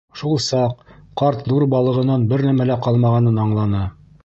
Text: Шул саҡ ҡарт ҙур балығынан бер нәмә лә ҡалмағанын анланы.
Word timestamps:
Шул 0.19 0.31
саҡ 0.45 0.79
ҡарт 1.23 1.43
ҙур 1.51 1.67
балығынан 1.75 2.25
бер 2.33 2.45
нәмә 2.49 2.69
лә 2.73 2.81
ҡалмағанын 2.87 3.41
анланы. 3.47 3.87